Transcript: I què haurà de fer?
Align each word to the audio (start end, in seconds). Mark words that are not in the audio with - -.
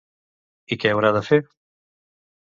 I 0.75 0.77
què 0.83 0.93
haurà 0.93 1.11
de 1.17 1.21
fer? 1.27 1.39